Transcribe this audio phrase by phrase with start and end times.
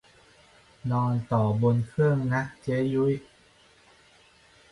[0.91, 3.13] นอนต่อบนเครื่องนะเจ้ยุ้ย